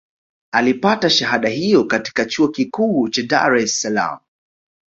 [0.51, 4.19] Alipata shahada hiyo katika Chuo Kikuu cha Dare es Salaam